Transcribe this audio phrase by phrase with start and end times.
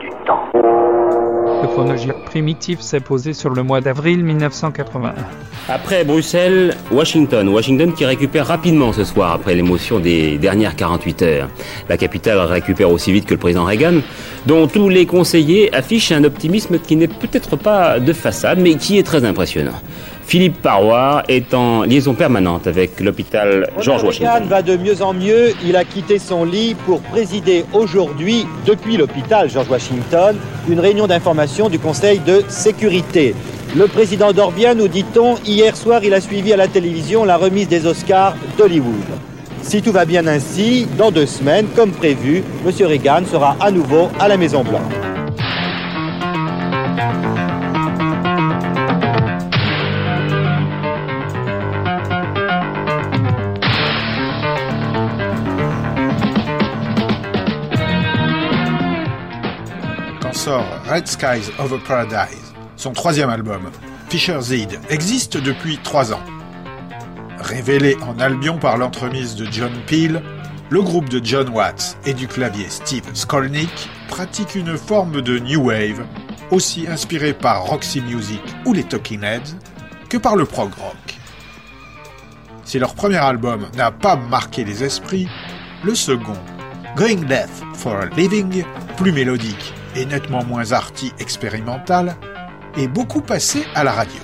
[0.00, 0.40] du temps.
[1.62, 5.14] Le chronogire primitif s'est posé sur le mois d'avril 1981.
[5.68, 7.48] Après Bruxelles, Washington.
[7.48, 11.48] Washington qui récupère rapidement ce soir après l'émotion des dernières 48 heures.
[11.88, 14.00] La capitale récupère aussi vite que le président Reagan,
[14.46, 18.98] dont tous les conseillers affichent un optimisme qui n'est peut-être pas de façade, mais qui
[18.98, 19.80] est très impressionnant.
[20.26, 24.32] Philippe Parroir est en liaison permanente avec l'hôpital George Washington.
[24.32, 25.52] Reagan va de mieux en mieux.
[25.64, 30.36] Il a quitté son lit pour présider aujourd'hui, depuis l'hôpital George Washington,
[30.68, 33.36] une réunion d'information du Conseil de sécurité.
[33.76, 35.36] Le président dort bien, nous dit-on.
[35.44, 38.94] Hier soir, il a suivi à la télévision la remise des Oscars d'Hollywood.
[39.62, 42.72] Si tout va bien ainsi, dans deux semaines, comme prévu, M.
[42.84, 44.64] Reagan sera à nouveau à la Maison
[60.96, 63.70] Red Skies Over Paradise, son troisième album,
[64.08, 66.22] Fisher Zed, existe depuis trois ans.
[67.38, 70.22] Révélé en Albion par l'entremise de John Peel,
[70.70, 75.66] le groupe de John Watts et du clavier Steve Skolnick pratique une forme de new
[75.66, 76.06] wave,
[76.50, 79.54] aussi inspirée par Roxy Music ou les Talking Heads
[80.08, 81.18] que par le prog rock.
[82.64, 85.28] Si leur premier album n'a pas marqué les esprits,
[85.84, 86.38] le second,
[86.96, 88.64] Going Death for a Living,
[88.96, 92.16] plus mélodique et nettement moins arty expérimental,
[92.76, 94.20] est beaucoup passé à la radio.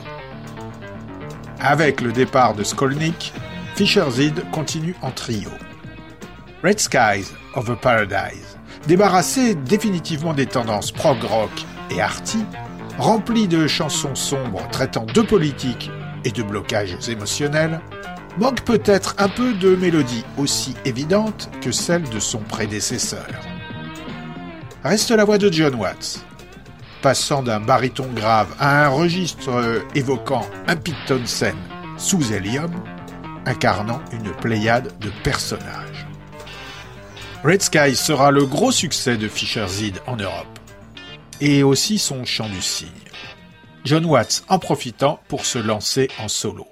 [1.61, 3.33] Avec le départ de Skolnick,
[3.75, 5.51] Fisher Zid continue en trio.
[6.63, 11.51] Red Skies Over Paradise, débarrassé définitivement des tendances prog rock
[11.91, 12.45] et arty,
[12.99, 15.91] rempli de chansons sombres traitant de politique
[16.25, 17.81] et de blocages émotionnels,
[18.39, 23.27] manque peut-être un peu de mélodie aussi évidente que celle de son prédécesseur.
[24.85, 26.25] Reste la voix de John Watts,
[27.03, 31.57] passant d'un baryton grave à un registre évoquant un Pete Townsend
[31.97, 32.73] sous hélium,
[33.47, 36.07] incarnant une pléiade de personnages.
[37.45, 40.59] Red Sky sera le gros succès de Fisher Zid en Europe,
[41.41, 42.89] et aussi son chant du cygne.
[43.85, 46.67] John Watts en profitant pour se lancer en solo.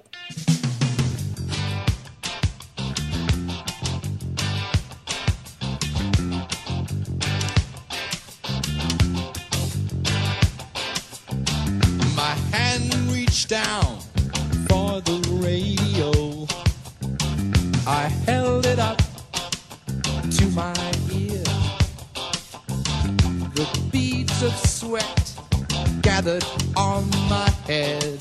[26.15, 26.43] Gathered
[26.75, 28.19] on my head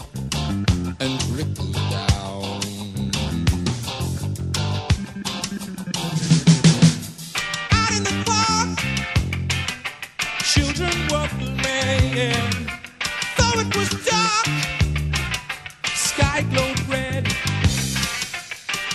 [1.00, 2.60] and trickled down.
[7.72, 8.78] Out in the park,
[10.52, 12.52] children were playing.
[13.36, 14.46] Though it was dark,
[15.92, 17.24] sky glowed red.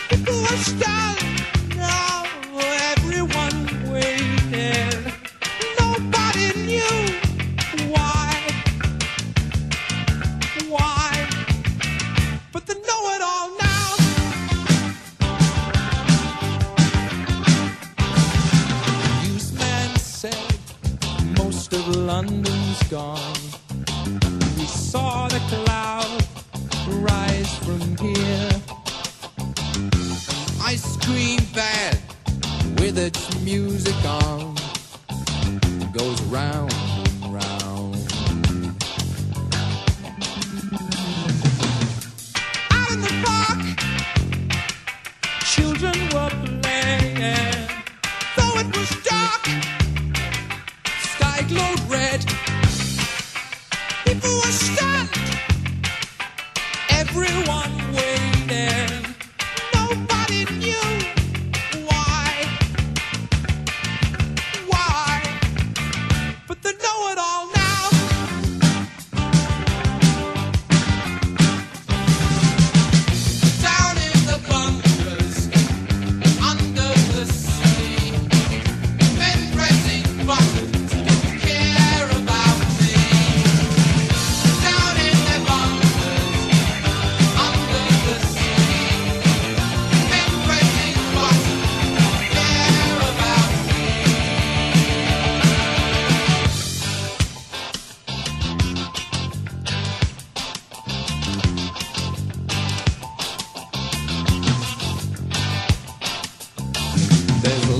[0.09, 1.04] People were stunned.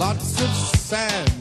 [0.06, 1.35] Lots of sand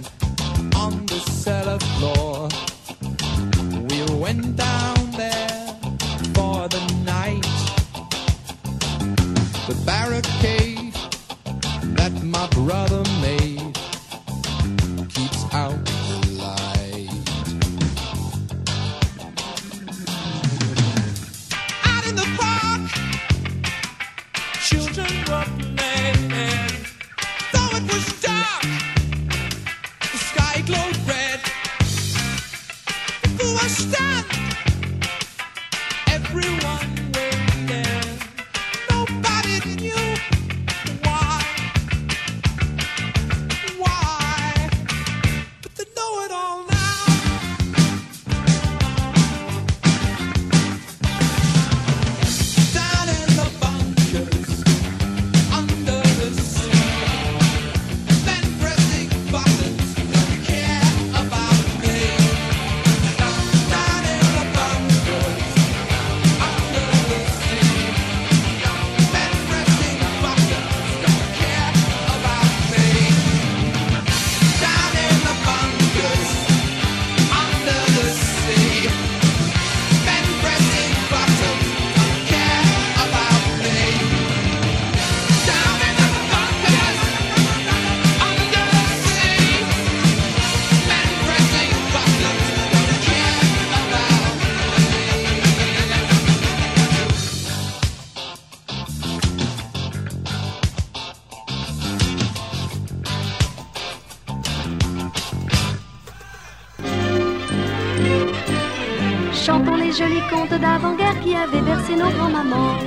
[110.65, 112.79] d'avant-guerre qui avaient bercé nos grands-mamans.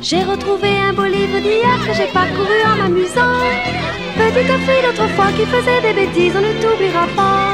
[0.00, 3.40] J'ai retrouvé un beau livre d'hier que j'ai parcouru en m'amusant.
[4.20, 7.44] Petite fille d'autrefois qui faisait des bêtises, on ne t'oubliera pas.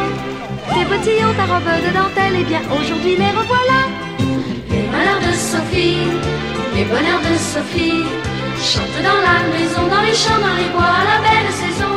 [0.73, 3.83] Tes bottillons, ta robe de dentelle, et bien aujourd'hui les revoilà.
[4.73, 6.07] Les malheurs de Sophie,
[6.77, 8.05] les bonheurs de Sophie,
[8.71, 11.95] chantent dans la maison, dans les champs, dans les bois, la belle saison.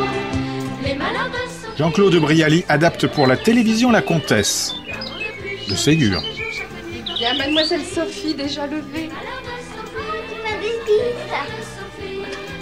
[0.86, 1.78] Les malheurs de Sophie.
[1.78, 4.76] Jean-Claude Brialy adapte pour la télévision La Comtesse
[5.70, 6.22] de Ségur.
[7.20, 9.10] Bien, mademoiselle Sophie, déjà levée.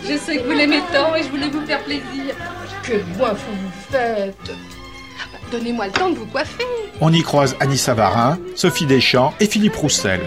[0.04, 2.34] Je sais que vous l'aimez tant et je voulais vous faire plaisir.
[2.82, 4.36] Que moi vous vous faites.
[4.50, 6.64] Ah bah, Donnez-moi le temps de vous coiffer.
[7.02, 10.22] On y croise Annie Savarin, Sophie Deschamps et Philippe Roussel.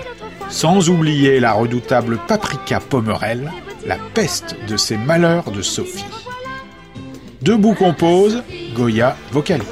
[0.49, 3.50] Sans oublier la redoutable Paprika Pomerel,
[3.85, 6.05] la peste de ces malheurs de Sophie.
[7.43, 8.44] Debout compose,
[8.75, 9.67] Goya vocalise.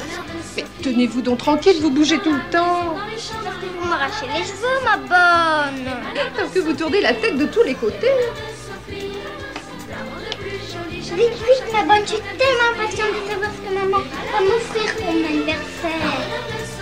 [0.56, 2.96] Mais tenez-vous donc tranquille, vous bougez tout le temps.
[3.88, 5.90] M'arrachez les cheveux, ma bonne.
[6.36, 8.12] Parce que vous tournez la tête de tous les côtés.
[10.90, 14.94] Vite, vite, ma bonne, je suis tellement impatiente de savoir ce que maman va m'offrir
[14.96, 16.78] pour mon anniversaire.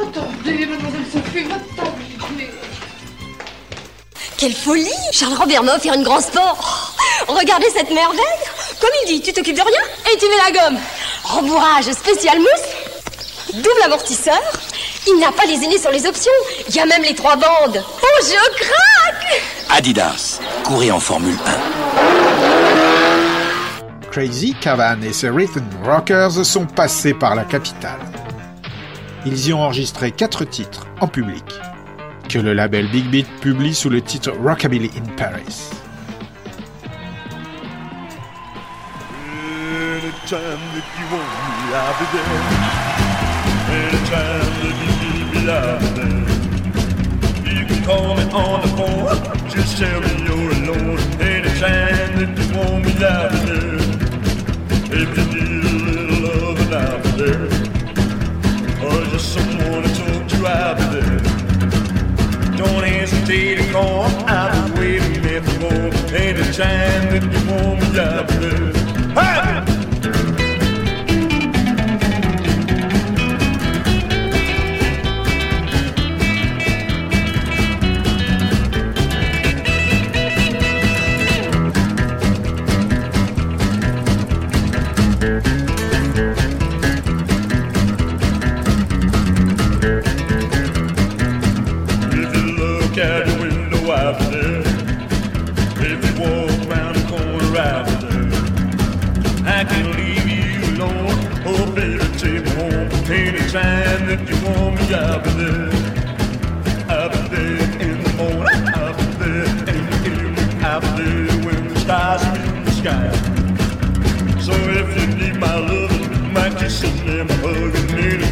[0.00, 2.50] Attendez, mademoiselle Sophie, attendez.
[4.38, 6.94] Quelle folie Charles Robert m'a offert une grande sport
[7.28, 8.20] Oh, Regardez cette merveille
[8.80, 9.80] Comme il dit, tu t'occupes de rien
[10.12, 10.78] et tu mets la gomme
[11.24, 14.40] Rembourrage spécial mousse Double amortisseur
[15.06, 16.32] Il n'a pas lésiné sur les options
[16.68, 21.52] Il y a même les trois bandes Oh, je craque Adidas, courez en Formule 1.
[24.10, 28.00] Crazy Cavan et ses Rhythm Rockers sont passés par la capitale.
[29.24, 31.44] Ils y ont enregistré quatre titres en public,
[32.28, 35.70] que le label Big Beat publie sous le titre Rockabilly in Paris.
[40.32, 42.38] Anytime that you want me, I'll be there.
[43.82, 46.30] Anytime that you need me, I'll be there.
[47.50, 51.02] You can call me on the phone, just tell me you're alone.
[51.18, 53.74] Anytime that you want me, I'll be there.
[55.02, 57.50] If you need a little love, I'll be there.
[58.86, 61.18] Or just someone to talk to, I'll be there.
[62.56, 65.90] Don't hesitate to call, I'll be waiting there for more.
[66.14, 68.70] Anytime that you want me, I'll be there.
[69.12, 69.59] Hey!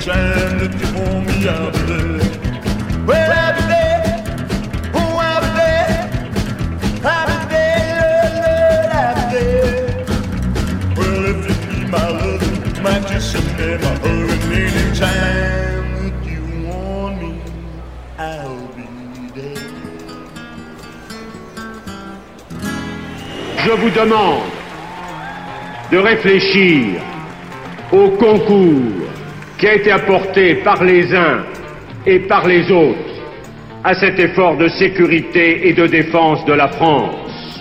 [0.08, 2.27] Anytime that you want me, I'll be there.
[23.68, 24.48] Je vous demande
[25.92, 27.02] de réfléchir
[27.92, 29.10] au concours
[29.58, 31.44] qui a été apporté par les uns
[32.06, 33.12] et par les autres
[33.84, 37.60] à cet effort de sécurité et de défense de la France.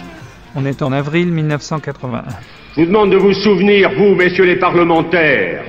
[0.55, 2.23] On est en avril 1981.
[2.77, 5.61] Je vous demande de vous souvenir, vous, messieurs les parlementaires,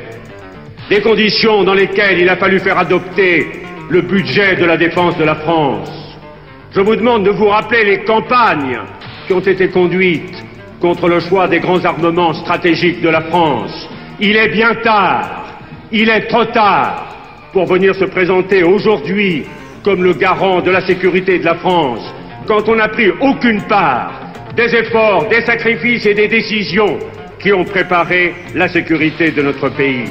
[0.88, 3.44] des conditions dans lesquelles il a fallu faire adopter
[3.90, 5.90] le budget de la défense de la France.
[6.70, 8.78] Je vous demande de vous rappeler les campagnes
[9.28, 10.42] qui ont été conduites
[10.80, 13.88] contre le choix des grands armements stratégiques de la France.
[14.18, 15.44] Il est bien tard,
[15.92, 17.14] il est trop tard
[17.52, 19.44] pour venir se présenter aujourd'hui
[19.84, 22.02] comme le garant de la sécurité de la France,
[22.46, 24.12] quand on n'a pris aucune part
[24.56, 26.98] des efforts, des sacrifices et des décisions
[27.38, 30.04] qui ont préparé la sécurité de notre pays.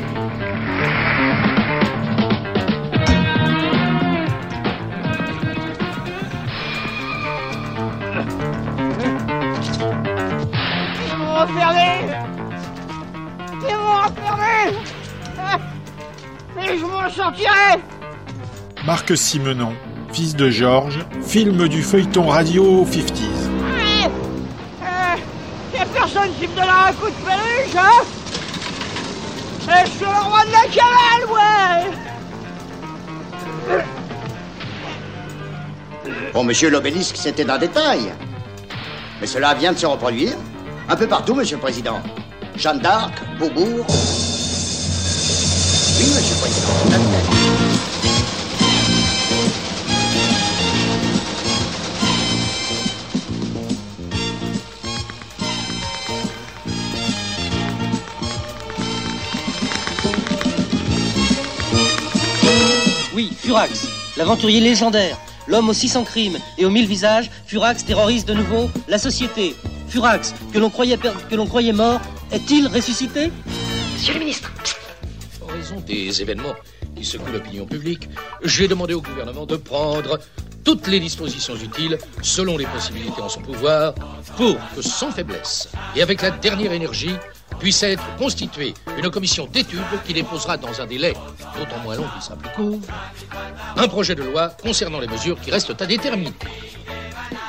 [16.68, 17.80] Mais je m'en sortirai
[18.86, 19.74] Marc Simenon,
[20.12, 23.22] fils de Georges, film du feuilleton radio 50s.
[23.76, 24.06] Mais,
[24.84, 25.16] euh,
[25.76, 28.04] y a personne qui me donnera un coup de peluche, hein?
[29.70, 31.92] Eh, Je suis le roi de la cavale, ouais
[36.34, 38.14] Bon, monsieur l'obélisque, c'était un détail.
[39.20, 40.36] Mais cela vient de se reproduire
[40.90, 42.00] un peu partout, monsieur le président.
[42.56, 43.86] Jeanne d'Arc, Beaubourg.
[63.14, 68.34] Oui, Furax, l'aventurier légendaire, l'homme aux 600 crimes et aux 1000 visages, Furax terrorise de
[68.34, 69.56] nouveau la société.
[69.88, 73.32] Furax, que l'on croyait, mort, est-il ressuscité?
[73.94, 74.52] Monsieur le ministre,
[75.82, 76.56] des événements
[76.96, 78.10] qui secouent l'opinion publique,
[78.44, 80.20] j'ai demandé au gouvernement de prendre
[80.64, 83.94] toutes les dispositions utiles, selon les possibilités en son pouvoir,
[84.36, 87.16] pour que sans faiblesse et avec la dernière énergie,
[87.60, 91.14] puisse être constituée une commission d'études qui déposera dans un délai
[91.58, 92.80] d'autant moins long qu'il sera plus court,
[93.76, 96.34] un projet de loi concernant les mesures qui restent à déterminer.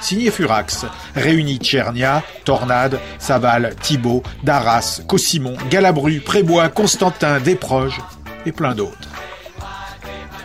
[0.01, 8.01] Signé Furax, réunit Tchernia, Tornade, Saval, Thibault, Darras, Cossimon, Galabru, Prébois, Constantin, Desproges
[8.47, 9.09] et plein d'autres.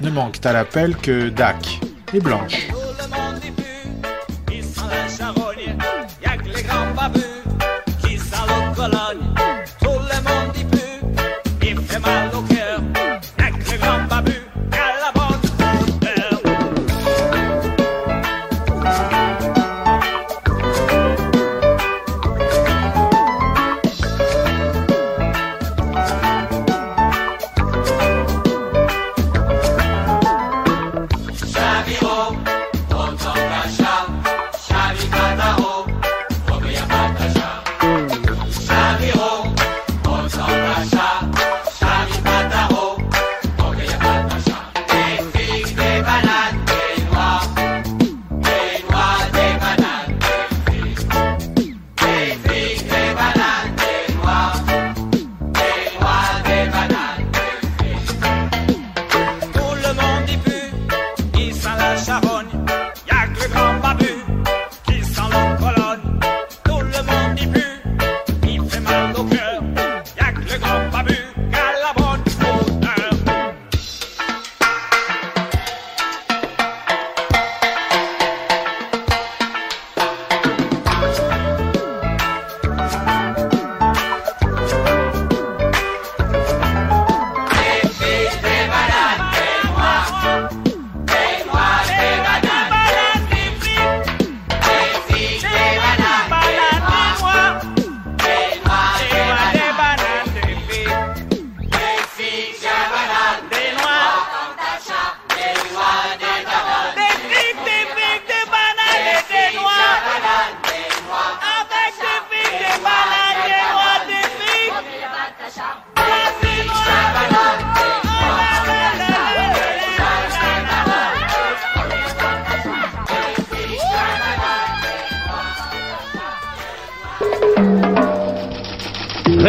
[0.01, 1.79] Ne manquent à l'appel que Dac
[2.13, 2.67] et Blanche.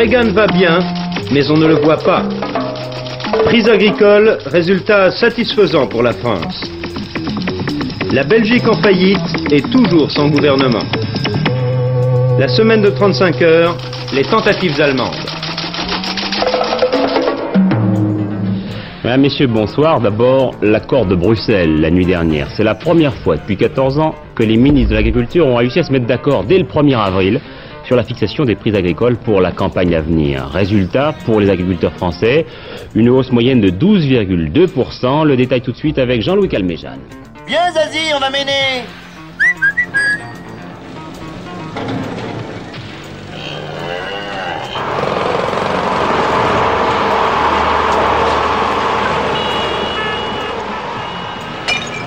[0.05, 0.81] Reagan va bien,
[1.33, 2.25] mais on ne le voit pas.
[3.47, 6.63] Crise agricole, résultat satisfaisant pour la France.
[8.13, 9.19] La Belgique en faillite
[9.51, 10.85] et toujours sans gouvernement.
[12.39, 13.79] La semaine de 35 heures,
[14.13, 15.17] les tentatives allemandes.
[19.19, 20.03] Messieurs, bonsoir.
[20.03, 22.49] D'abord, l'accord de Bruxelles la nuit dernière.
[22.55, 25.83] C'est la première fois depuis 14 ans que les ministres de l'Agriculture ont réussi à
[25.83, 27.41] se mettre d'accord dès le 1er avril
[27.85, 30.47] sur la fixation des prix agricoles pour la campagne à venir.
[30.47, 32.47] Résultat, pour les agriculteurs français,
[32.95, 35.25] une hausse moyenne de 12,2%.
[35.25, 37.01] Le détail tout de suite avec Jean-Louis Calmejane.
[37.47, 38.85] Viens Zazie, on va mener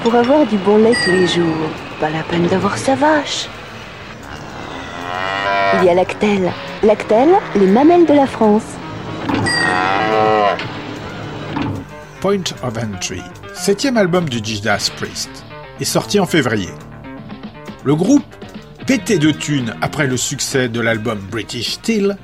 [0.04, 1.70] Pour avoir du bon lait tous les jours,
[2.00, 3.50] pas la peine d'avoir sa vache.
[5.76, 6.52] Il y a Lactel.
[6.84, 8.64] Lactel, les mamelles de la France.
[12.22, 13.22] Point of Entry,
[13.54, 15.30] septième album du Judas Priest,
[15.80, 16.70] est sorti en février.
[17.84, 18.24] Le groupe,
[18.86, 22.18] pété de thunes après le succès de l'album British Steel,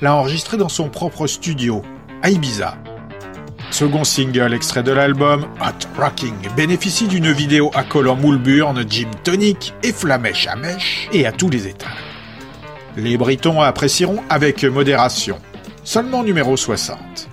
[0.00, 1.82] l'a enregistré dans son propre studio,
[2.22, 2.76] à Ibiza.
[3.70, 9.74] Second single extrait de l'album, Hot Rocking, bénéficie d'une vidéo à collant Moulburn, Jim Tonic
[9.82, 12.15] et Flamèche à mèche et à tous les étages.
[12.96, 15.38] Les Britons apprécieront avec modération.
[15.84, 17.28] Seulement numéro 60.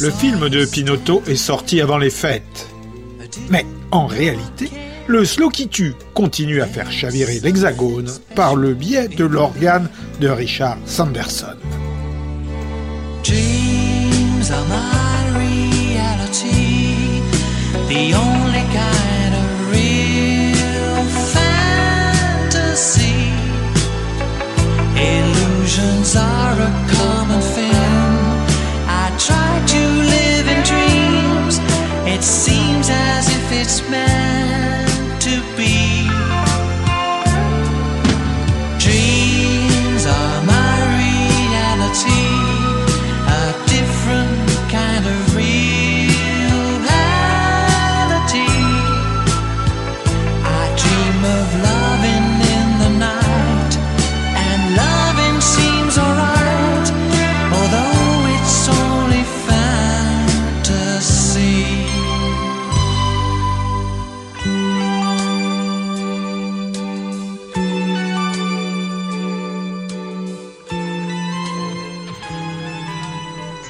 [0.00, 2.68] Le film de Pinotto est sorti avant les fêtes.
[3.50, 4.70] Mais en réalité,
[5.06, 10.28] le slow qui tue continue à faire chavirer l'Hexagone par le biais de l'organe de
[10.28, 11.56] Richard Sanderson.
[26.58, 26.97] miracle.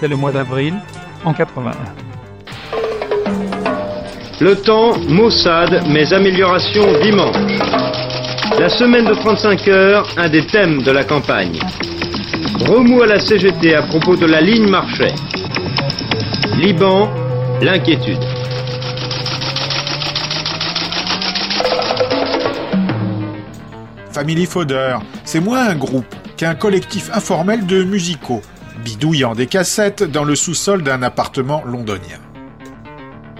[0.00, 0.74] C'est le mois d'avril,
[1.24, 1.72] en 81.
[4.40, 7.34] Le temps, maussade, mais amélioration dimanche.
[8.60, 11.58] La semaine de 35 heures, un des thèmes de la campagne.
[12.60, 15.14] Remous à la CGT à propos de la ligne Marchais.
[16.56, 17.08] Liban,
[17.60, 18.22] l'inquiétude.
[24.12, 28.42] Family Fodder, c'est moins un groupe qu'un collectif informel de musicaux,
[28.84, 32.20] bidouillant des cassettes dans le sous-sol d'un appartement londonien.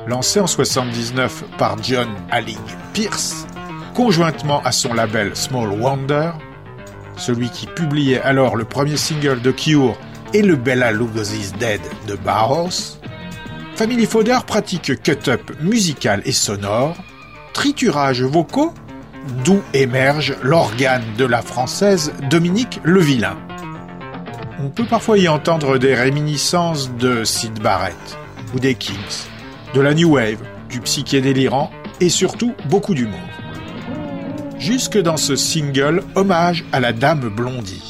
[0.06, 2.56] Lancé en 79 par John Alling
[2.92, 3.46] Pierce,
[3.94, 6.30] conjointement à son label Small Wonder,
[7.16, 9.96] celui qui publiait alors le premier single de Cure
[10.32, 12.98] et le Bella Lugosi's Dead de Bauhaus,
[13.74, 16.96] Family Fodder pratique cut-up musical et sonore,
[17.52, 18.74] triturage vocaux,
[19.44, 23.36] d'où émerge l'organe de la française Dominique Levillain.
[24.60, 28.18] On peut parfois y entendre des réminiscences de Sid Barrett
[28.54, 28.96] ou des Kings,
[29.72, 33.20] de la New Wave, du psyché délirant et surtout beaucoup d'humour.
[34.58, 37.87] Jusque dans ce single hommage à la dame blondie.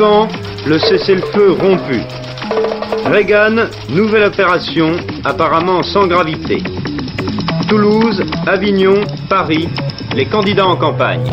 [0.00, 0.28] Liban,
[0.66, 2.00] le cessez-le-feu rompu.
[3.04, 6.62] Reagan, nouvelle opération, apparemment sans gravité.
[7.68, 9.68] Toulouse, Avignon, Paris,
[10.16, 11.30] les candidats en campagne.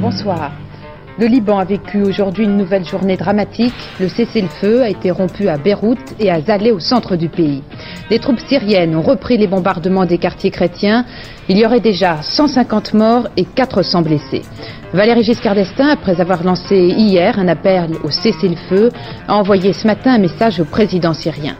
[0.00, 0.52] Bonsoir.
[1.18, 3.74] Le Liban a vécu aujourd'hui une nouvelle journée dramatique.
[3.98, 7.64] Le cessez-le-feu a été rompu à Beyrouth et à Zalé au centre du pays.
[8.08, 11.04] Les troupes syriennes ont repris les bombardements des quartiers chrétiens.
[11.48, 14.42] Il y aurait déjà 150 morts et 400 blessés.
[14.92, 18.92] Valéry Giscard d'Estaing, après avoir lancé hier un appel au cessez-le-feu,
[19.26, 21.56] a envoyé ce matin un message au président syrien.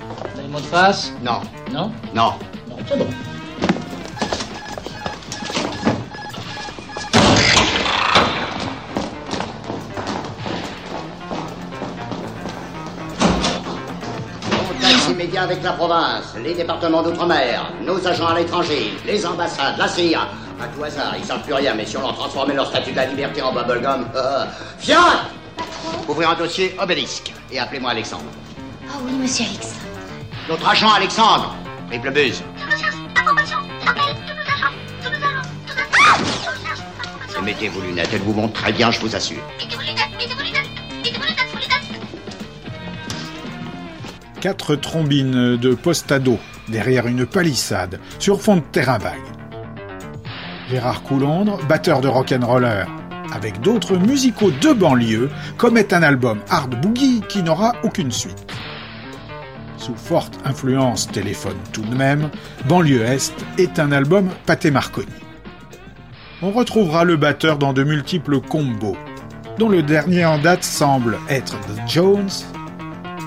[0.00, 1.12] Vous avez le mot de passe?
[1.22, 1.40] Non.
[1.70, 1.90] Non?
[2.14, 2.32] Non.
[2.70, 3.06] Non, c'est bon.
[15.40, 20.28] Avec la province, les départements d'outre-mer, nos agents à l'étranger, les ambassades, la CIA.
[20.60, 22.96] À tout hasard, ils savent plus rien, mais si on leur transformait leur statut de
[22.96, 24.06] la liberté en bubblegum...
[24.14, 24.44] Euh,
[24.78, 25.22] Fiat
[26.06, 28.24] Ouvrir un dossier obélisque et appelez-moi Alexandre.
[28.86, 29.76] Ah oui, monsieur Alex.
[30.46, 31.54] Notre agent Alexandre
[31.88, 32.42] Triple buse.
[37.38, 39.40] Et mettez vos lunettes, elles vous montrent très bien, je vous assure.
[44.40, 49.20] Quatre trombines de postado derrière une palissade sur fond de terrain vague.
[50.70, 52.84] Gérard Coulondre, batteur de rock'n'roller,
[53.34, 58.46] avec d'autres musicaux de banlieue, commet un album hard boogie qui n'aura aucune suite.
[59.76, 62.30] Sous forte influence téléphone tout de même,
[62.66, 65.08] Banlieue Est est un album pâté Marconi.
[66.40, 68.96] On retrouvera le batteur dans de multiples combos,
[69.58, 72.30] dont le dernier en date semble être The Jones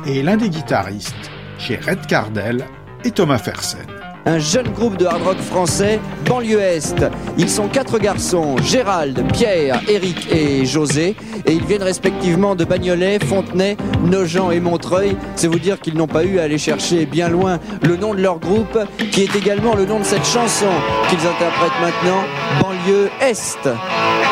[0.05, 2.65] et l'un des guitaristes chez Red Cardell
[3.03, 3.79] et Thomas Fersen.
[4.25, 7.05] un jeune groupe de hard rock français, banlieue Est.
[7.37, 13.19] Ils sont quatre garçons, Gérald, Pierre, Eric et José, et ils viennent respectivement de Bagnolet,
[13.19, 15.17] Fontenay, Nogent et Montreuil.
[15.35, 18.21] C'est vous dire qu'ils n'ont pas eu à aller chercher bien loin le nom de
[18.21, 18.79] leur groupe,
[19.11, 20.71] qui est également le nom de cette chanson
[21.09, 22.23] qu'ils interprètent maintenant,
[22.61, 24.22] Banlieue Est.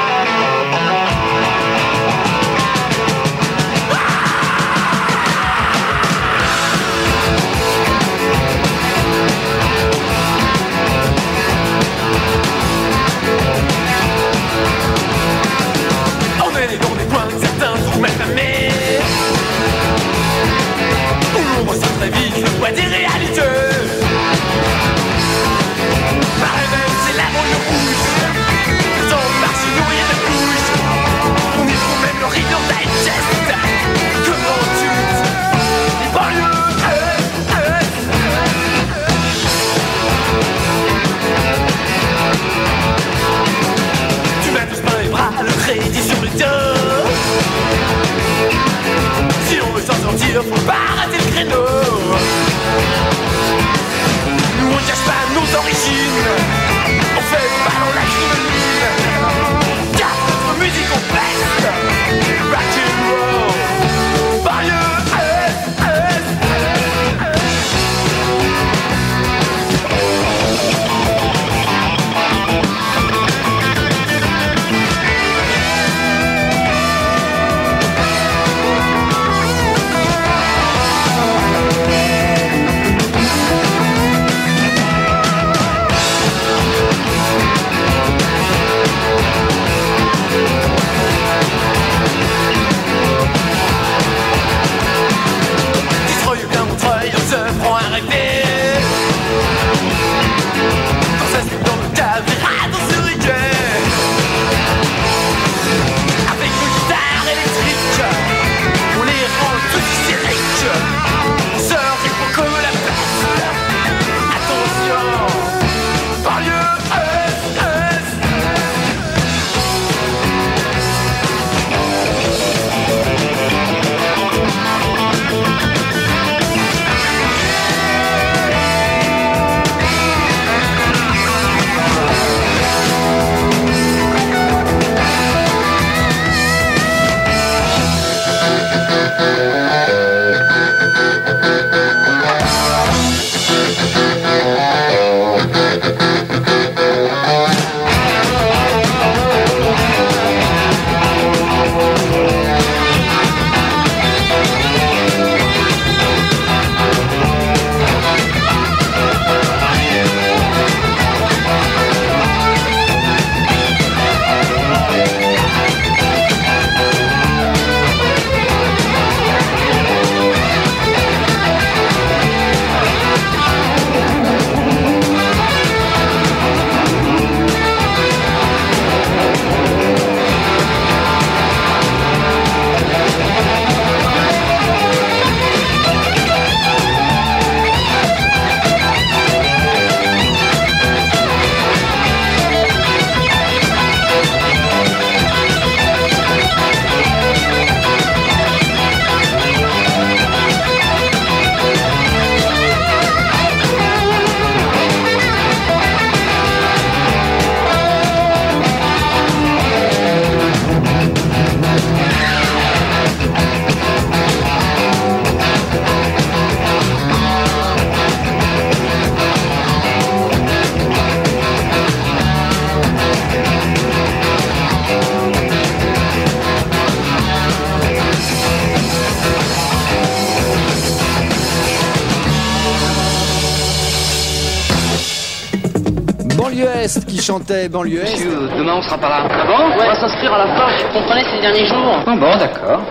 [237.32, 238.28] chantait banlieue Est.
[238.58, 239.24] Demain on sera pas là.
[239.24, 241.98] Ah bon On va s'inscrire à la forge, vous comprenez, ces derniers jours.
[242.06, 242.82] Ah bon, d'accord.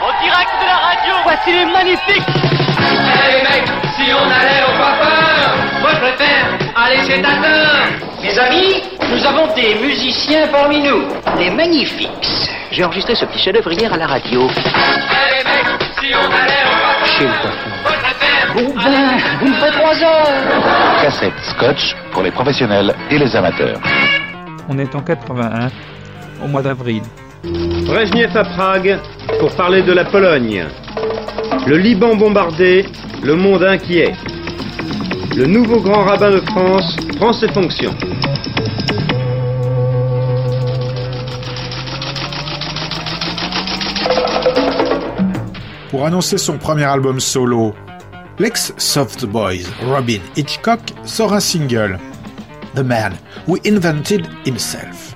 [0.00, 2.22] En direct de la radio, voici les magnifiques
[3.24, 7.88] Allez mecs, si on allait au coiffeur Moi je préfère aller chez Tateur
[8.22, 8.74] Mes amis,
[9.10, 11.02] nous avons des musiciens parmi nous,
[11.36, 12.52] les magnifiques.
[12.70, 14.42] J'ai enregistré ce petit chef-d'œuvre hier à la radio.
[14.42, 17.52] Allez mecs, si on allait au coiffeur Chez le coiffeur.
[17.82, 19.07] Moi je préfère Bon ben,
[19.66, 21.02] trois heures.
[21.02, 23.80] Cassette Scotch pour les professionnels et les amateurs.
[24.68, 25.70] On est en 81,
[26.44, 27.02] au mois d'avril.
[27.86, 28.98] Brezhnev à Prague
[29.40, 30.66] pour parler de la Pologne.
[31.66, 32.86] Le Liban bombardé,
[33.22, 34.12] le monde inquiet.
[35.36, 37.94] Le nouveau grand rabbin de France prend ses fonctions.
[45.90, 47.74] Pour annoncer son premier album solo,
[48.38, 51.98] l'ex-Soft Boys Robin Hitchcock sort un single,
[52.74, 53.14] The Man
[53.46, 55.14] Who Invented Himself.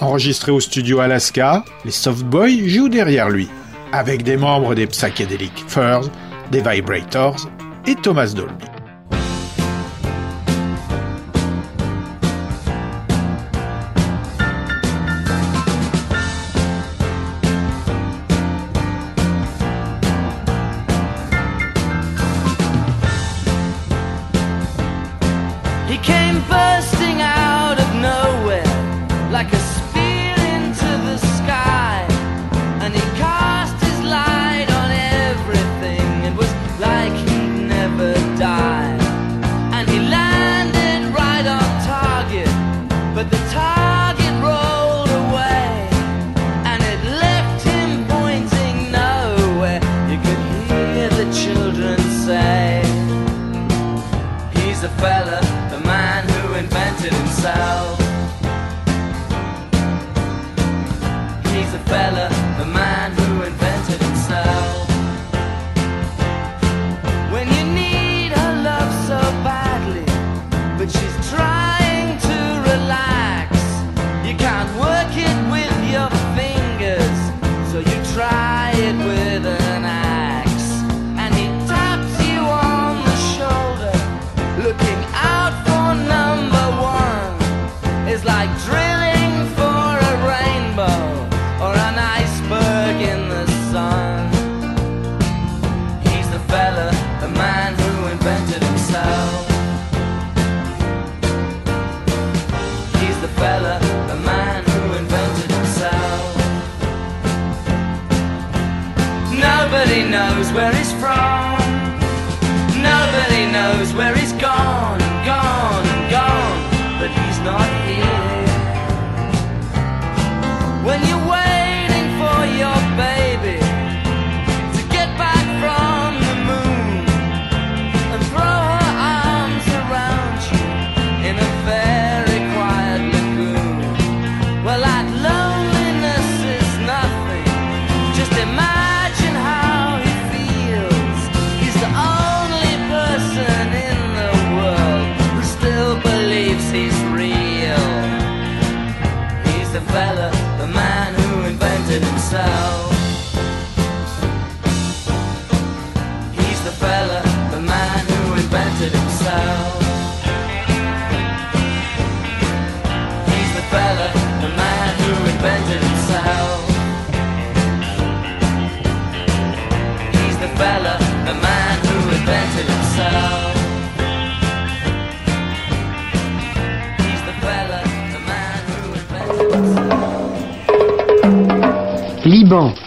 [0.00, 3.48] Enregistré au studio Alaska, les Soft Boys jouent derrière lui,
[3.92, 6.10] avec des membres des Psychedelic Furs,
[6.50, 7.48] des Vibrators
[7.86, 8.71] et Thomas Dolby.
[54.82, 58.00] A fella, the man who invented himself.
[61.52, 62.28] He's a fella,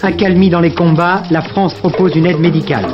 [0.04, 2.86] Accalmie dans les combats, la France propose une aide médicale.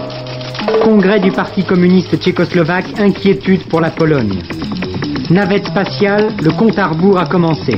[0.83, 4.41] Congrès du Parti communiste tchécoslovaque, inquiétude pour la Pologne.
[5.29, 7.77] Navette spatiale, le compte à rebours a commencé.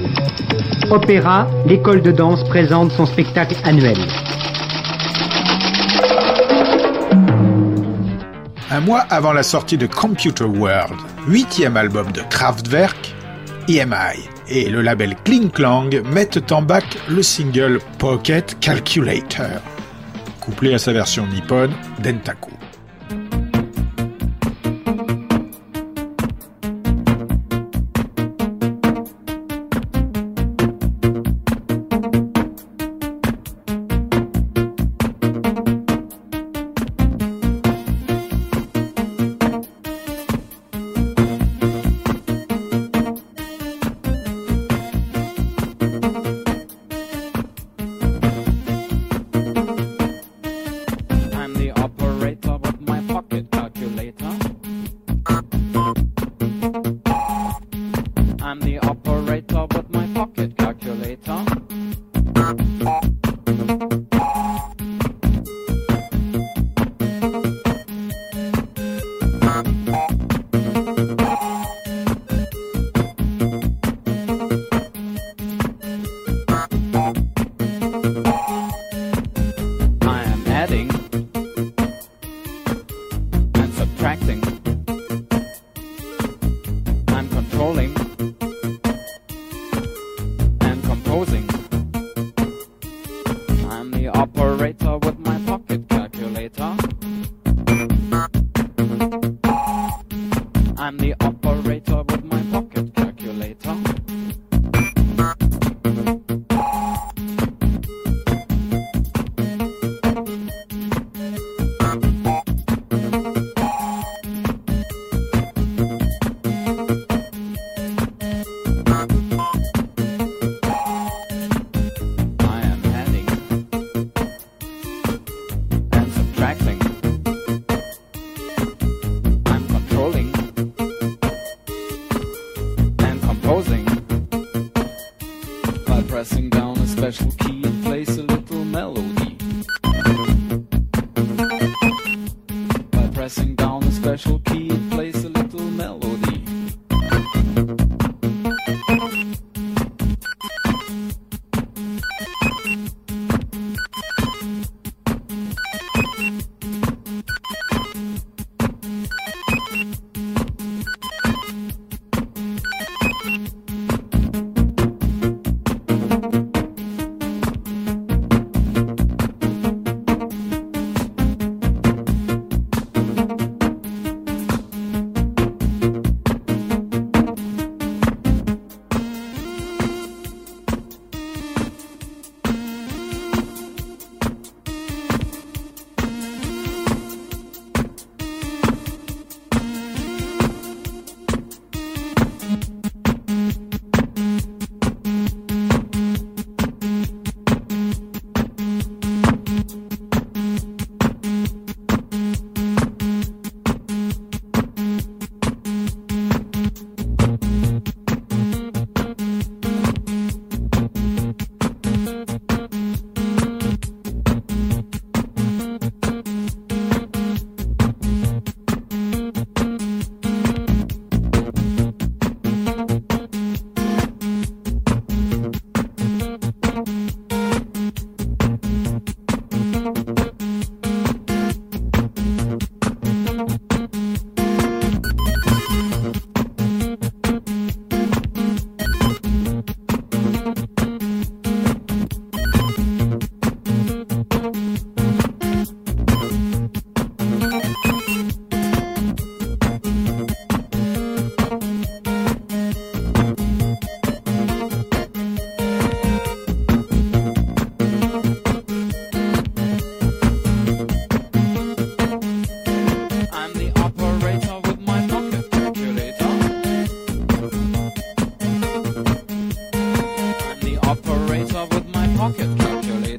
[0.92, 3.98] Opéra, l'école de danse présente son spectacle annuel.
[8.70, 13.16] Un mois avant la sortie de Computer World, huitième album de Kraftwerk,
[13.68, 19.62] EMI et le label Kling Klang mettent en bac le single Pocket Calculator,
[20.40, 22.53] couplé à sa version nippone Dentaku.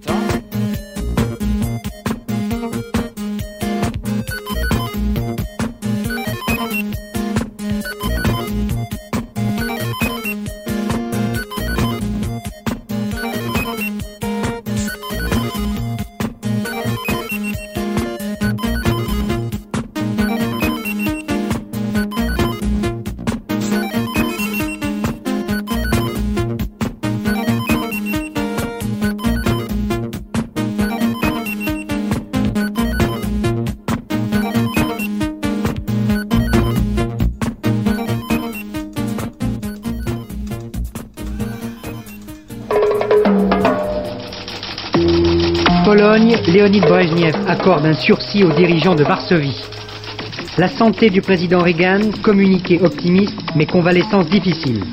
[0.00, 0.43] Calculator.
[46.46, 49.62] Léonid Brezhnev accorde un sursis aux dirigeants de Varsovie.
[50.58, 54.84] La santé du président Reagan, communiqué optimiste, mais convalescence difficile.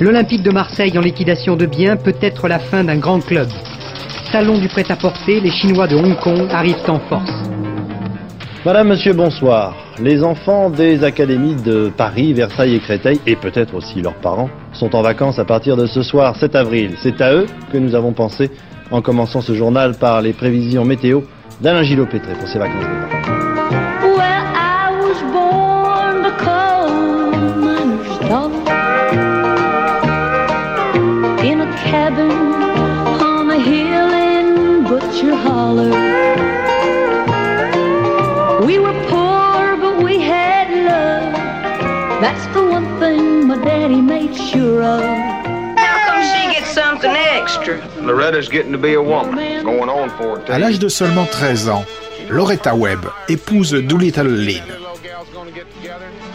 [0.00, 3.48] L'Olympique de Marseille en liquidation de biens peut être la fin d'un grand club.
[4.30, 7.32] Salon du prêt-à-porter, les Chinois de Hong Kong arrivent en force.
[8.64, 9.74] Madame, Monsieur, bonsoir.
[10.00, 14.94] Les enfants des académies de Paris, Versailles et Créteil, et peut-être aussi leurs parents, sont
[14.94, 16.96] en vacances à partir de ce soir 7 avril.
[17.00, 18.50] C'est à eux que nous avons pensé
[18.90, 21.20] en commençant ce journal par les prévisions météo
[21.60, 23.43] d'Alain Gillot-Pétré pour ses vacances
[50.48, 51.84] À l'âge de seulement 13 ans,
[52.28, 54.62] Loretta Webb épouse Doolittle Lynn.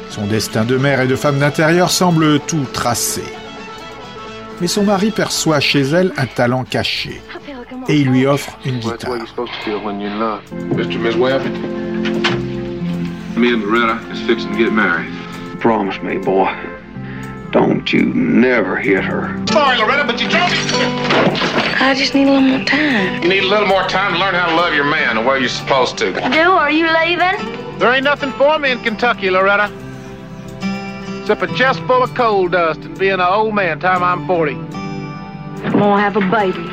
[0.10, 3.24] Son destin de mère et de femme d'intérieur semble tout tracé.
[4.62, 7.22] Mais son mari perçoit chez elle un talent caché
[7.88, 9.12] et il lui offre une guitare.
[13.40, 15.14] me and Loretta is fixing to get married.
[15.62, 16.79] Promise me, boy.
[17.52, 19.44] Don't you never hit her.
[19.48, 20.56] Sorry, Loretta, but you drove me.
[21.82, 23.24] I just need a little more time.
[23.24, 25.40] You need a little more time to learn how to love your man the way
[25.40, 26.12] you're supposed to.
[26.12, 27.80] Do, are you leaving?
[27.80, 29.72] There ain't nothing for me in Kentucky, Loretta.
[31.22, 34.54] Except a chest full of coal dust and being an old man time I'm 40.
[34.54, 36.70] I'm gonna have a baby.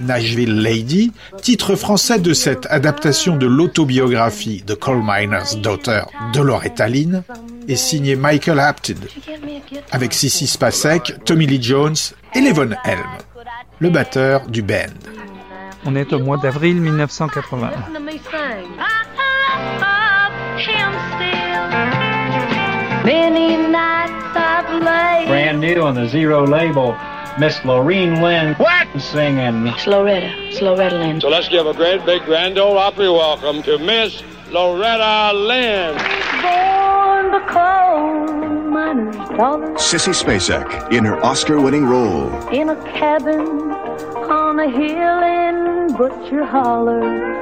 [0.00, 6.02] Nashville Lady, titre français de cette adaptation de l'autobiographie de Coal Miner's Daughter
[6.34, 7.22] de Loretta Lynn,
[7.68, 9.08] est signé Michael Apted,
[9.90, 11.94] avec Sissy Spacek, Tommy Lee Jones
[12.34, 13.06] et Levon Helm,
[13.80, 14.92] le batteur du band.
[15.86, 17.68] On est au mois d'avril 1981.
[17.68, 18.22] Listen to me sing.
[18.78, 19.04] I
[19.80, 21.64] love him still.
[23.04, 25.28] Many nights I've laid.
[25.28, 26.96] Brand new on the Zero label,
[27.38, 28.54] Miss Lorene Lynn.
[28.54, 28.88] What?
[28.98, 29.66] Singing.
[29.66, 30.32] It's Loretta.
[30.48, 31.20] It's Loretta Lynn.
[31.20, 35.98] So let's give a great big grand ole opry welcome to Miss Loretta Lynn.
[37.32, 38.26] The coal
[38.70, 42.30] miner's daughter Sissy Spacek in her Oscar winning role.
[42.50, 43.46] in a cabin
[44.30, 47.32] on a hill in Butcher Holler.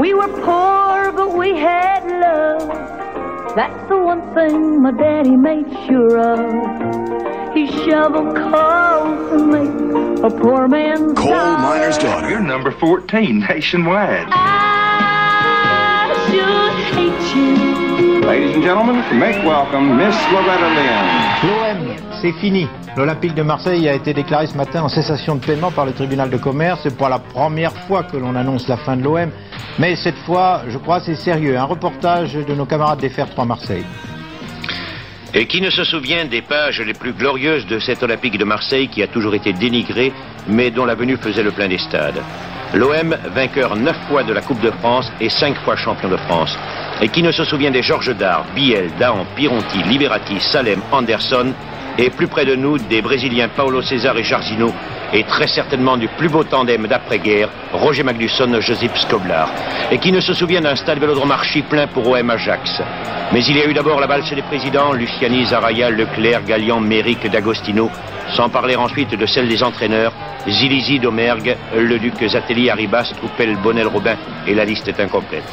[0.00, 2.68] We were poor, but we had love.
[3.56, 7.54] That's the one thing my daddy made sure of.
[7.54, 9.66] He shoveled coal for me,
[10.22, 11.58] a poor man's Coal dollar.
[11.58, 12.30] miner's daughter.
[12.30, 14.28] You're number 14 nationwide.
[14.30, 16.59] I should
[16.92, 18.20] hate you.
[18.26, 21.20] Ladies and gentlemen, make welcome Miss Loretta Lynn.
[21.42, 22.68] L'OM, c'est fini.
[22.96, 26.28] L'Olympique de Marseille a été déclaré ce matin en cessation de paiement par le tribunal
[26.30, 26.80] de commerce.
[26.82, 29.30] C'est pas la première fois que l'on annonce la fin de l'OM,
[29.78, 31.56] mais cette fois, je crois, c'est sérieux.
[31.56, 33.84] Un reportage de nos camarades des Fer 3 Marseille.
[35.32, 38.88] Et qui ne se souvient des pages les plus glorieuses de cet Olympique de Marseille
[38.88, 40.12] qui a toujours été dénigré,
[40.48, 42.20] mais dont la venue faisait le plein des stades
[42.74, 46.56] L'OM, vainqueur neuf fois de la Coupe de France et cinq fois champion de France.
[47.02, 51.52] Et qui ne se souvient des Georges Dard, Biel, Dahan, Pironti, Liberati, Salem, Anderson,
[51.98, 54.72] et plus près de nous des Brésiliens Paulo César et Jarzino,
[55.12, 59.50] et très certainement du plus beau tandem d'après-guerre, Roger Magnusson, Josip Skoblar.
[59.90, 62.80] Et qui ne se souvient d'un stade vélodrome archi plein pour OM Ajax.
[63.32, 67.30] Mais il y a eu d'abord la valse des présidents, Luciani, Zaraya, Leclerc, Gallian, Méric,
[67.30, 67.90] D'Agostino,
[68.34, 70.12] sans parler ensuite de celle des entraîneurs,
[70.48, 75.44] Zilizi, Domergue, Leduc, Zatelli, Arribas, Troupel, Bonnel, Robin, et la liste est incomplète.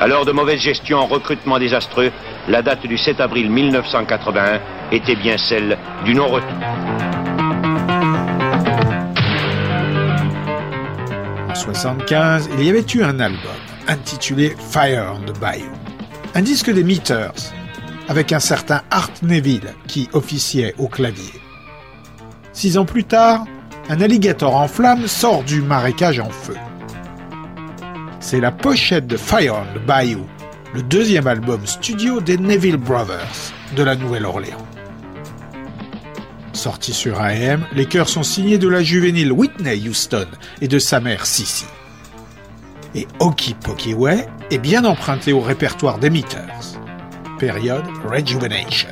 [0.00, 2.10] Alors de mauvaise gestion en recrutement désastreux,
[2.48, 4.60] la date du 7 avril 1981
[4.92, 6.50] était bien celle du non-retour.
[11.48, 13.38] En 75, il y avait eu un album
[13.86, 15.70] intitulé Fire on the Bayou,
[16.34, 17.32] un disque des Meters,
[18.08, 21.40] avec un certain Art Neville qui officiait au clavier.
[22.52, 23.44] Six ans plus tard,
[23.88, 26.56] un alligator en flammes sort du marécage en feu.
[28.24, 30.24] C'est la pochette de Fire on the Bayou,
[30.72, 34.66] le deuxième album studio des Neville Brothers de la Nouvelle-Orléans.
[36.54, 40.26] Sorti sur AM, les chœurs sont signés de la juvénile Whitney Houston
[40.62, 41.66] et de sa mère Sissy.
[42.94, 46.80] Et Hokey Pokey Way est bien emprunté au répertoire des Meters.
[47.38, 48.88] Période Rejuvenation.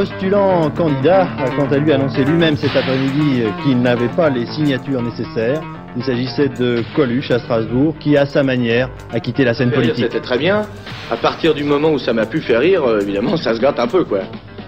[0.00, 4.46] Postulant candidat a quant à lui annoncé lui-même cet après-midi euh, qu'il n'avait pas les
[4.46, 5.60] signatures nécessaires.
[5.94, 10.06] Il s'agissait de Coluche à Strasbourg, qui à sa manière a quitté la scène politique.
[10.06, 10.62] C'était très bien.
[11.10, 13.78] À partir du moment où ça m'a pu faire rire, euh, évidemment, ça se gâte
[13.78, 14.20] un peu, quoi.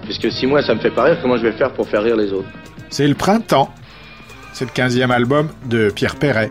[0.04, 2.16] Puisque si moi ça me fait pas rire, comment je vais faire pour faire rire
[2.16, 2.48] les autres?
[2.90, 3.72] C'est le printemps.
[4.52, 6.50] C'est le 15e album de Pierre Perret.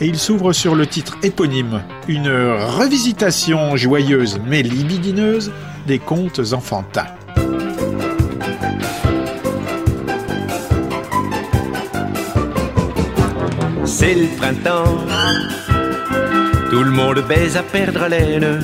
[0.00, 5.52] Et il s'ouvre sur le titre éponyme, une revisitation joyeuse mais libidineuse
[5.86, 7.08] des contes enfantins.
[14.00, 14.96] C'est le printemps,
[16.70, 18.60] tout le monde baise à perdre haleine.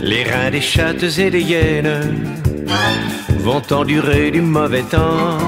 [0.00, 2.14] Les reins des chattes et des hyènes
[3.40, 5.38] vont endurer du mauvais temps.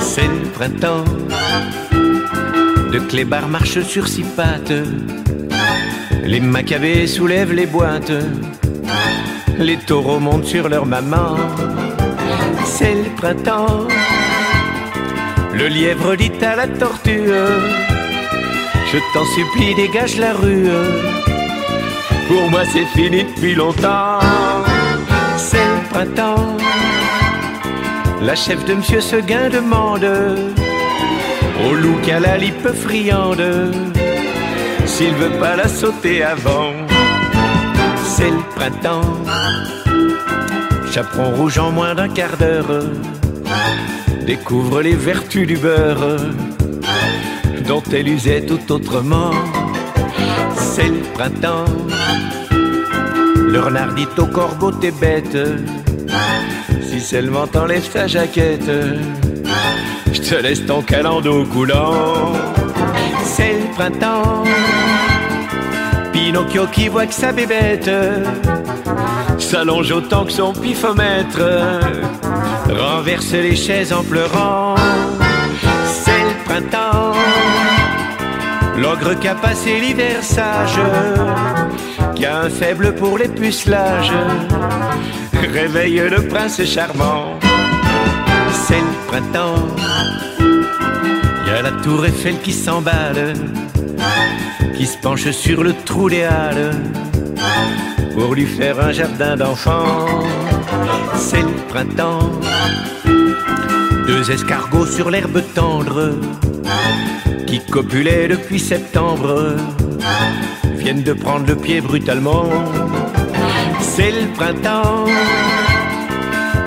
[0.00, 1.04] C'est le printemps,
[2.92, 4.82] de clébards marchent sur six pattes.
[6.24, 8.12] Les macabées soulèvent les boîtes,
[9.60, 11.36] les taureaux montent sur leur maman.
[12.64, 13.86] C'est le printemps.
[15.54, 17.28] Le lièvre dit à la tortue
[18.92, 20.68] Je t'en supplie, dégage la rue.
[22.28, 24.20] Pour moi, c'est fini depuis longtemps.
[25.36, 26.56] C'est le printemps.
[28.22, 30.08] La chef de Monsieur Seguin demande
[31.66, 33.72] au loup qu'à la lippe friande
[34.86, 36.72] s'il veut pas la sauter avant.
[38.04, 39.16] C'est le printemps.
[40.92, 42.84] Chaperon rouge en moins d'un quart d'heure
[44.26, 46.16] découvre les vertus du beurre
[47.66, 49.30] dont elle usait tout autrement.
[50.56, 51.64] C'est le printemps.
[53.36, 55.38] Le renard dit au corbeau t'es bête.
[56.82, 58.70] Si seulement t'enlèves ta jaquette,
[60.12, 62.32] je te laisse ton calando coulant.
[63.24, 64.44] C'est le printemps.
[66.12, 67.90] Pinocchio qui voit que sa bébête
[69.38, 71.40] s'allonge autant que son pifomètre
[72.72, 74.74] renverse les chaises en pleurant.
[75.86, 77.12] C'est le printemps,
[78.76, 80.80] l'ogre qui a passé l'hiver sage,
[82.14, 84.12] qui a un faible pour les pucelages,
[85.52, 87.38] réveille le prince charmant.
[88.66, 89.68] C'est le printemps,
[91.46, 93.34] y a la tour Eiffel qui s'emballe,
[94.76, 96.72] qui se penche sur le trou des halles
[98.14, 100.06] pour lui faire un jardin d'enfants.
[101.16, 102.30] C'est le printemps.
[104.06, 106.14] Deux escargots sur l'herbe tendre
[107.46, 109.56] qui copulaient depuis septembre
[110.76, 112.48] viennent de prendre le pied brutalement.
[113.80, 115.04] C'est le printemps.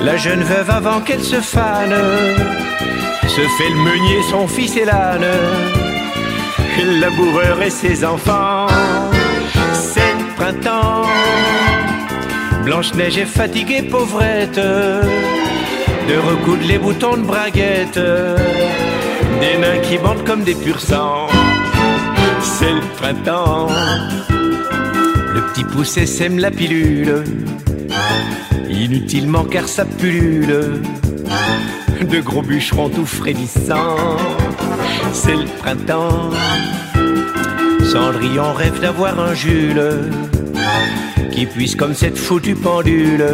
[0.01, 1.95] La jeune veuve avant qu'elle se fane
[3.27, 5.25] se fait le meunier, son fils et l'âne,
[6.77, 8.67] le laboureur et ses enfants.
[10.45, 11.07] Printemps.
[12.65, 17.99] Blanche-Neige est fatiguée, pauvrette, de recoudre les boutons de braguette,
[19.41, 21.25] des nains qui bandent comme des pur sang.
[22.43, 23.69] C'est le printemps,
[25.33, 27.23] le petit poussé sème la pilule,
[28.69, 30.79] inutilement car ça pullule,
[32.07, 33.97] de gros bûcherons tout frémissants.
[35.11, 36.29] C'est le printemps,
[37.83, 39.81] Cendrillon rêve d'avoir un Jules
[41.31, 43.25] qui puisse comme cette foutue pendule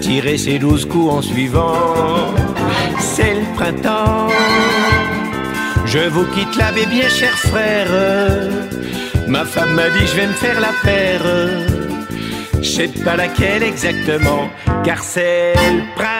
[0.00, 2.34] tirer ses douze coups en suivant.
[2.98, 4.28] C'est le printemps.
[5.84, 8.50] Je vous quitte mes bien chers frères.
[9.28, 11.26] Ma femme m'a dit je vais me faire la paire.
[12.62, 14.50] Je sais pas laquelle exactement,
[14.84, 16.15] car c'est le printemps.